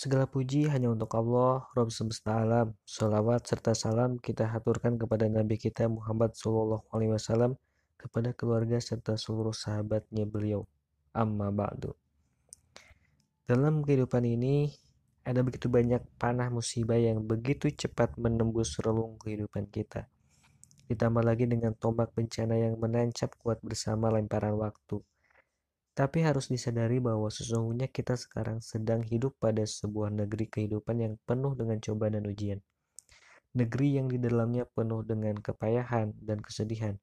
[0.00, 2.72] Segala puji hanya untuk Allah, Rabb semesta alam.
[2.88, 7.52] Salawat serta salam kita haturkan kepada Nabi kita Muhammad Sallallahu Alaihi Wasallam,
[8.00, 10.64] kepada keluarga serta seluruh sahabatnya beliau.
[11.12, 11.92] Amma ba'du.
[13.44, 14.72] Dalam kehidupan ini,
[15.20, 20.08] ada begitu banyak panah musibah yang begitu cepat menembus relung kehidupan kita
[20.88, 24.98] ditambah lagi dengan tombak bencana yang menancap kuat bersama lemparan waktu.
[26.00, 31.52] Tapi harus disadari bahwa sesungguhnya kita sekarang sedang hidup pada sebuah negeri kehidupan yang penuh
[31.52, 32.56] dengan cobaan dan ujian.
[33.52, 36.96] Negeri yang di dalamnya penuh dengan kepayahan dan kesedihan,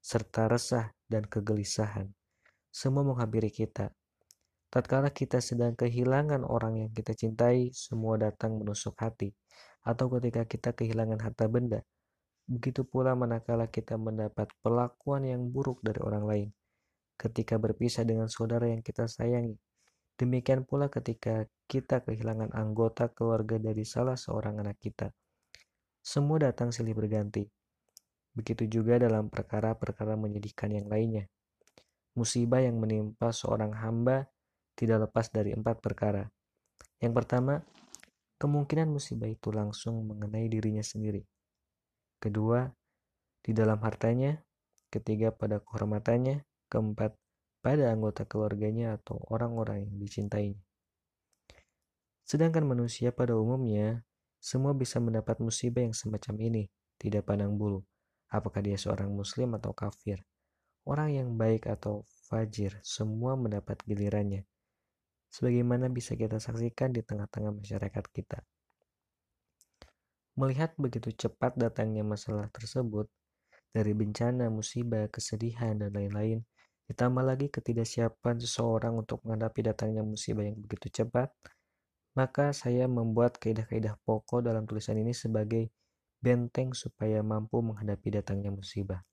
[0.00, 2.16] serta resah dan kegelisahan.
[2.72, 3.92] Semua menghampiri kita.
[4.72, 9.36] Tatkala kita sedang kehilangan orang yang kita cintai, semua datang menusuk hati.
[9.84, 11.84] Atau ketika kita kehilangan harta benda,
[12.48, 16.48] Begitu pula manakala kita mendapat perlakuan yang buruk dari orang lain
[17.20, 19.60] ketika berpisah dengan saudara yang kita sayangi.
[20.16, 25.12] Demikian pula ketika kita kehilangan anggota keluarga dari salah seorang anak kita.
[26.00, 27.44] Semua datang silih berganti.
[28.32, 31.28] Begitu juga dalam perkara-perkara menyedihkan yang lainnya.
[32.16, 34.24] Musibah yang menimpa seorang hamba
[34.72, 36.24] tidak lepas dari empat perkara.
[37.04, 37.60] Yang pertama,
[38.40, 41.20] kemungkinan musibah itu langsung mengenai dirinya sendiri
[42.20, 42.68] kedua
[43.40, 44.36] di dalam hartanya,
[44.92, 47.18] ketiga pada kehormatannya, keempat
[47.60, 50.62] pada anggota keluarganya atau orang-orang yang dicintainya.
[52.24, 54.06] Sedangkan manusia pada umumnya,
[54.38, 56.64] semua bisa mendapat musibah yang semacam ini,
[56.96, 57.82] tidak pandang bulu,
[58.30, 60.22] apakah dia seorang muslim atau kafir.
[60.86, 64.46] Orang yang baik atau fajir, semua mendapat gilirannya.
[65.28, 68.40] Sebagaimana bisa kita saksikan di tengah-tengah masyarakat kita.
[70.40, 73.10] Melihat begitu cepat datangnya masalah tersebut,
[73.70, 76.42] dari bencana, musibah, kesedihan, dan lain-lain,
[76.90, 81.30] ditambah lagi ketidaksiapan seseorang untuk menghadapi datangnya musibah yang begitu cepat,
[82.18, 85.70] maka saya membuat kaidah-kaidah pokok dalam tulisan ini sebagai
[86.18, 89.06] benteng supaya mampu menghadapi datangnya musibah.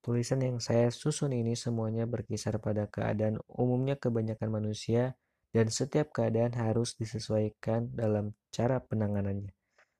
[0.00, 5.14] Tulisan yang saya susun ini semuanya berkisar pada keadaan umumnya kebanyakan manusia
[5.52, 9.52] dan setiap keadaan harus disesuaikan dalam cara penanganannya.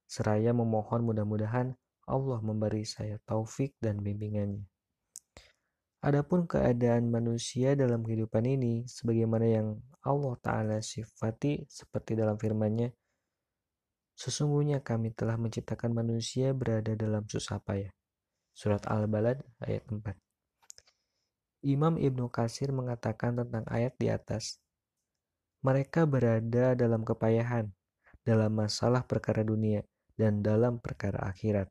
[0.09, 1.77] Seraya memohon mudah-mudahan
[2.09, 4.72] Allah memberi saya taufik dan bimbingannya.
[6.03, 12.91] Adapun keadaan manusia dalam kehidupan ini, sebagaimana yang Allah Ta'ala sifati seperti dalam firman-Nya,
[14.13, 17.91] Sesungguhnya kami telah menciptakan manusia berada dalam susah payah.
[18.53, 20.15] Surat Al-Balad ayat 4.
[21.65, 24.61] Imam Ibnu Kasir mengatakan tentang ayat di atas,
[25.63, 27.71] mereka berada dalam kepayahan,
[28.27, 29.87] dalam masalah perkara dunia,
[30.19, 31.71] dan dalam perkara akhirat.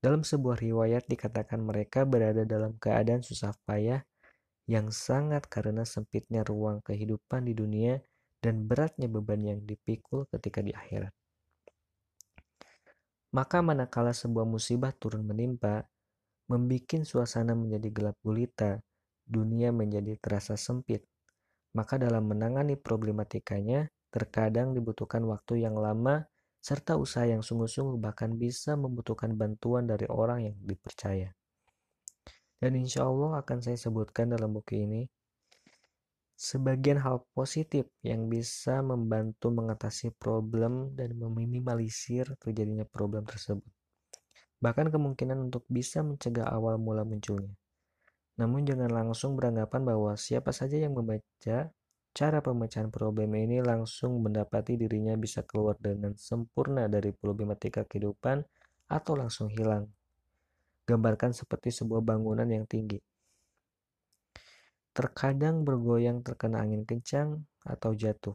[0.00, 4.00] Dalam sebuah riwayat dikatakan mereka berada dalam keadaan susah payah
[4.64, 8.00] yang sangat karena sempitnya ruang kehidupan di dunia
[8.40, 11.12] dan beratnya beban yang dipikul ketika di akhirat.
[13.30, 15.86] Maka manakala sebuah musibah turun menimpa,
[16.48, 18.82] membuat suasana menjadi gelap gulita,
[19.22, 21.06] dunia menjadi terasa sempit,
[21.76, 26.26] maka dalam menangani problematikanya terkadang dibutuhkan waktu yang lama
[26.60, 31.32] serta usaha yang sungguh-sungguh bahkan bisa membutuhkan bantuan dari orang yang dipercaya.
[32.60, 35.08] Dan insya Allah akan saya sebutkan dalam buku ini
[36.36, 43.64] sebagian hal positif yang bisa membantu mengatasi problem dan meminimalisir terjadinya problem tersebut.
[44.60, 47.56] Bahkan kemungkinan untuk bisa mencegah awal mula munculnya.
[48.36, 51.72] Namun jangan langsung beranggapan bahwa siapa saja yang membaca
[52.10, 58.42] cara pemecahan problem ini langsung mendapati dirinya bisa keluar dengan sempurna dari problematika kehidupan
[58.90, 59.86] atau langsung hilang.
[60.84, 62.98] Gambarkan seperti sebuah bangunan yang tinggi.
[64.90, 68.34] Terkadang bergoyang terkena angin kencang atau jatuh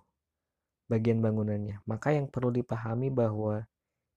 [0.88, 1.83] bagian bangunannya.
[1.83, 3.68] Maka yang perlu dipahami bahwa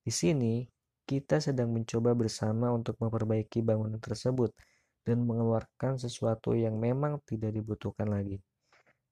[0.06, 0.64] di sini
[1.08, 4.54] kita sedang mencoba bersama untuk memperbaiki bangunan tersebut
[5.02, 8.38] dan mengeluarkan sesuatu yang memang tidak dibutuhkan lagi.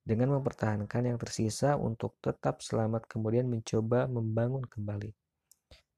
[0.07, 5.11] Dengan mempertahankan yang tersisa untuk tetap selamat kemudian mencoba membangun kembali.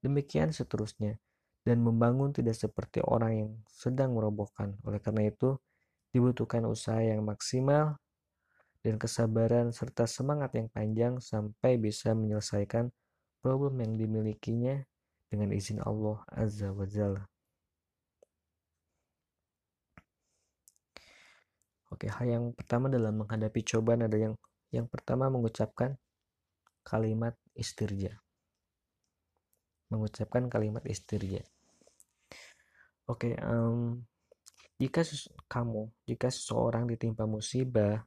[0.00, 1.20] Demikian seterusnya.
[1.60, 4.80] Dan membangun tidak seperti orang yang sedang merobohkan.
[4.88, 5.60] Oleh karena itu,
[6.08, 8.00] dibutuhkan usaha yang maksimal
[8.80, 12.88] dan kesabaran serta semangat yang panjang sampai bisa menyelesaikan
[13.44, 14.80] problem yang dimilikinya
[15.28, 17.28] dengan izin Allah Azza wa Jalla.
[21.88, 24.34] Oke, hal yang pertama dalam menghadapi cobaan ada yang
[24.68, 25.96] yang pertama mengucapkan
[26.84, 28.20] kalimat istirja.
[29.88, 31.40] Mengucapkan kalimat istirja.
[33.08, 34.04] Oke, um,
[34.76, 35.00] jika
[35.48, 38.04] kamu, jika seseorang ditimpa musibah,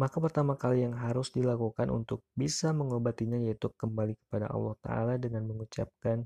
[0.00, 5.44] maka pertama kali yang harus dilakukan untuk bisa mengobatinya yaitu kembali kepada Allah Ta'ala dengan
[5.44, 6.24] mengucapkan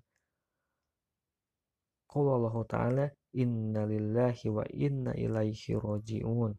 [2.13, 6.53] Allah Ta'ala Inna lillahi wa inna ilaihi roji'un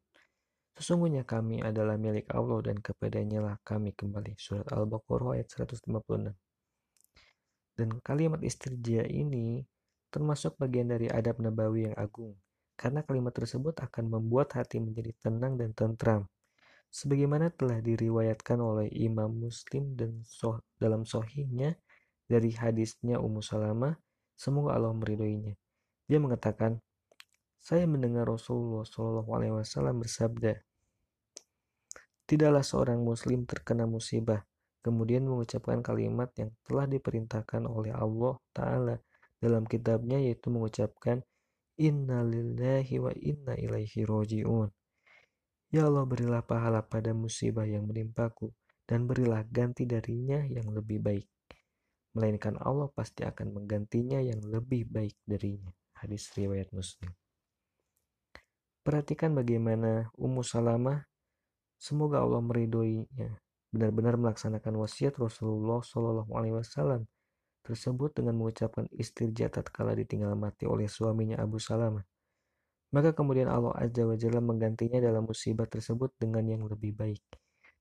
[0.74, 4.34] Sesungguhnya kami adalah milik Allah dan kepadanya lah kami kembali.
[4.42, 6.34] Surat Al-Baqarah ayat 156.
[7.78, 9.62] Dan kalimat istirja ini
[10.10, 12.34] termasuk bagian dari adab nabawi yang agung
[12.74, 16.26] karena kalimat tersebut akan membuat hati menjadi tenang dan tentram.
[16.94, 21.74] Sebagaimana telah diriwayatkan oleh Imam Muslim dan soh, dalam sohihnya
[22.30, 23.98] dari hadisnya Ummu Salamah,
[24.38, 25.58] semoga Allah meridhoinya.
[26.14, 26.78] Dia mengatakan,
[27.58, 30.62] saya mendengar Rasulullah Shallallahu Alaihi Wasallam bersabda,
[32.30, 34.46] tidaklah seorang Muslim terkena musibah,
[34.86, 39.02] kemudian mengucapkan kalimat yang telah diperintahkan oleh Allah Taala
[39.42, 41.26] dalam kitabnya yaitu mengucapkan
[41.82, 44.70] Inna lillahi wa inna ilaihi roji'un.
[45.74, 48.54] Ya Allah berilah pahala pada musibah yang menimpaku
[48.86, 51.26] dan berilah ganti darinya yang lebih baik.
[52.14, 55.74] Melainkan Allah pasti akan menggantinya yang lebih baik darinya.
[56.04, 57.16] Hadis riwayat Muslim.
[58.84, 61.00] Perhatikan bagaimana Ummu Salamah
[61.80, 63.40] semoga Allah meridhoinya
[63.72, 67.08] benar-benar melaksanakan wasiat Rasulullah Shallallahu alaihi wasallam
[67.64, 72.04] tersebut dengan mengucapkan istirja tatkala ditinggal mati oleh suaminya Abu Salamah.
[72.92, 77.24] Maka kemudian Allah Azza wa Jalla menggantinya dalam musibah tersebut dengan yang lebih baik,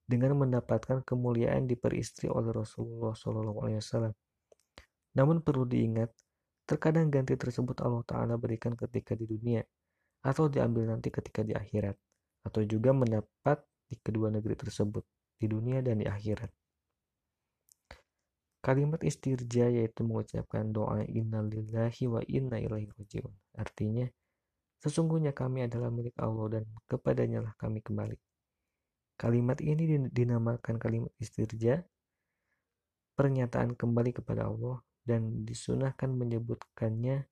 [0.06, 4.14] dengan mendapatkan kemuliaan diperistri oleh Rasulullah SAW.
[5.12, 6.14] Namun perlu diingat,
[6.72, 9.60] terkadang ganti tersebut Allah Ta'ala berikan ketika di dunia,
[10.24, 11.92] atau diambil nanti ketika di akhirat,
[12.48, 13.60] atau juga mendapat
[13.92, 15.04] di kedua negeri tersebut,
[15.36, 16.48] di dunia dan di akhirat.
[18.64, 23.34] Kalimat istirja yaitu mengucapkan doa innalillahi wa inna ilaihi rajiun.
[23.60, 24.08] Artinya,
[24.80, 28.16] sesungguhnya kami adalah milik Allah dan kepadanya lah kami kembali.
[29.20, 31.84] Kalimat ini dinamakan kalimat istirja,
[33.12, 37.26] pernyataan kembali kepada Allah dan disunahkan menyebutkannya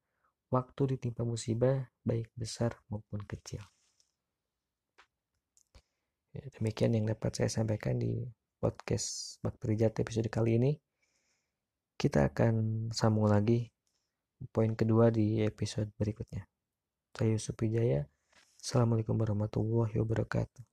[0.51, 3.63] waktu ditimpa musibah baik besar maupun kecil.
[6.31, 8.23] Ya, demikian yang dapat saya sampaikan di
[8.63, 10.73] podcast Bakteri Jat episode kali ini.
[11.99, 13.67] Kita akan sambung lagi
[14.55, 16.47] poin kedua di episode berikutnya.
[17.13, 18.07] Saya Yusuf Wijaya.
[18.63, 20.70] Assalamualaikum warahmatullahi wabarakatuh.